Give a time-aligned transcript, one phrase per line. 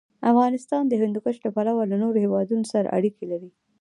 [0.31, 3.49] افغانستان د هندوکش له پلوه له نورو هېوادونو سره اړیکې لري.